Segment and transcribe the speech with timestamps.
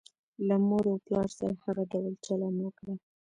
[0.47, 2.93] له مور او پلار سره هغه ډول چلند وکړه.